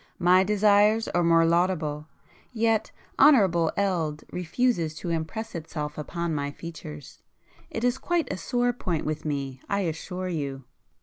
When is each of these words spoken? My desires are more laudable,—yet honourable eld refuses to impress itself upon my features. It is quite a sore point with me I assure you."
My 0.17 0.43
desires 0.43 1.07
are 1.09 1.23
more 1.23 1.45
laudable,—yet 1.45 2.91
honourable 3.19 3.71
eld 3.77 4.23
refuses 4.33 4.95
to 4.95 5.11
impress 5.11 5.53
itself 5.53 5.95
upon 5.95 6.33
my 6.33 6.49
features. 6.49 7.21
It 7.69 7.83
is 7.83 7.99
quite 7.99 8.33
a 8.33 8.37
sore 8.37 8.73
point 8.73 9.05
with 9.05 9.25
me 9.25 9.61
I 9.69 9.81
assure 9.81 10.27
you." 10.27 10.63